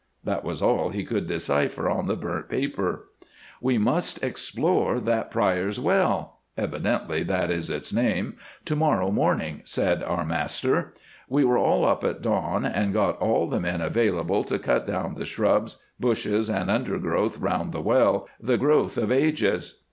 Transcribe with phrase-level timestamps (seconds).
[0.23, 3.05] That was all he could decipher on the burnt paper.
[3.61, 10.01] "'We must explore that Prior's Well (evidently that is its name) to morrow morning,' said
[10.01, 10.95] our master.
[11.29, 15.13] We were all up at dawn, and got all the men available to cut down
[15.13, 19.75] the shrubs, bushes, and the undergrowth round the well, the growth of ages.